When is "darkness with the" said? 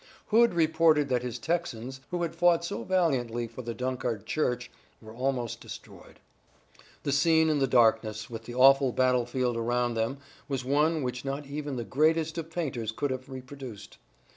7.67-8.55